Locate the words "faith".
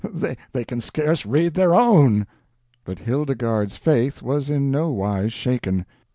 3.77-4.23